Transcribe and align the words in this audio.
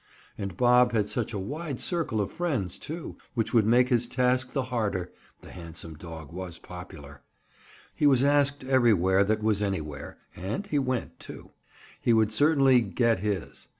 And 0.35 0.57
Bob 0.57 0.93
had 0.93 1.09
such 1.09 1.31
a 1.31 1.37
wide 1.37 1.79
circle 1.79 2.21
of 2.21 2.31
friends, 2.31 2.79
too, 2.79 3.17
which 3.35 3.53
would 3.53 3.67
make 3.67 3.89
his 3.89 4.07
task 4.07 4.51
the 4.51 4.63
harder; 4.63 5.11
the 5.41 5.51
handsome 5.51 5.93
dog 5.93 6.33
was 6.33 6.57
popular. 6.57 7.21
He 7.93 8.07
was 8.07 8.23
asked 8.23 8.63
everywhere 8.63 9.23
that 9.23 9.43
was 9.43 9.61
anywhere 9.61 10.17
and 10.35 10.65
he 10.65 10.79
went, 10.79 11.19
too. 11.19 11.51
He 12.01 12.13
would 12.13 12.31
certainly 12.33 12.81
"get 12.81 13.19
his." 13.19 13.67